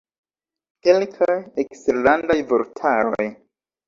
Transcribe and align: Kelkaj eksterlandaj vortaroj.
Kelkaj 0.85 1.35
eksterlandaj 1.63 2.39
vortaroj. 2.53 3.27